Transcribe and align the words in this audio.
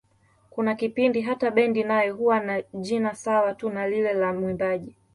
Kuna 0.49 0.75
kipindi 0.75 1.21
hata 1.21 1.51
bendi 1.51 1.83
nayo 1.83 2.15
huwa 2.15 2.39
na 2.39 2.61
jina 2.61 3.15
sawa 3.15 3.53
tu 3.53 3.69
na 3.69 3.87
lile 3.87 4.13
la 4.13 4.33
mwimbaji. 4.33 4.95